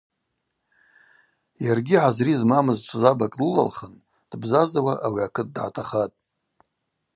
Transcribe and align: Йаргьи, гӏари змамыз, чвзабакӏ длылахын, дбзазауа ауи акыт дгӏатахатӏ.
Йаргьи, 1.65 1.97
гӏари 2.03 2.33
змамыз, 2.39 2.79
чвзабакӏ 2.87 3.33
длылахын, 3.37 3.93
дбзазауа 4.29 4.93
ауи 5.05 5.21
акыт 5.27 5.47
дгӏатахатӏ. 5.55 6.19